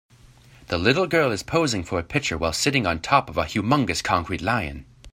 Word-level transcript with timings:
The 0.69 0.79
little 0.79 1.05
girl 1.05 1.31
is 1.31 1.43
posing 1.43 1.83
for 1.83 1.99
a 1.99 2.03
picture 2.03 2.35
while 2.35 2.53
sitting 2.53 2.87
on 2.87 3.01
top 3.01 3.29
of 3.29 3.37
a 3.37 3.43
humongous 3.43 4.03
concrete 4.03 4.41
lion. 4.41 4.87